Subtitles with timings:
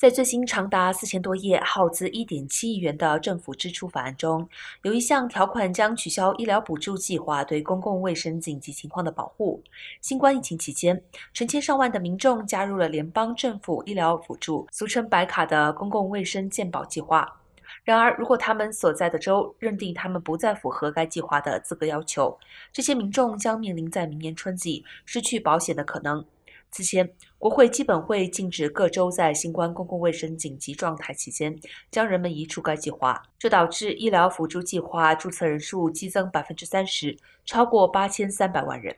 [0.00, 4.48] 在最新长达四千多页、耗资一点七亿元的政府支出法案中，
[4.80, 9.62] 有一项条款将取消医疗补助计划对公共卫生紧急情况的保护。
[10.00, 11.02] 新冠疫情期间，
[11.34, 17.36] 成千上万的民众加入了联邦政府医疗辅助（俗称白卡）的公共卫生健保计划。
[17.84, 22.38] 然而，如果他们所在的州认定他们不再符合该计划的资格要求，
[22.72, 26.24] 这些民众将面临在明年春季失去保险的可能。
[26.70, 31.58] 此前，国会基本会禁止各州在新冠公共卫生紧急状态期间
[31.90, 38.96] 将人们移出该计划，这导致医疗辅助计划注册人数激增百分之三十，超过八千三百万人。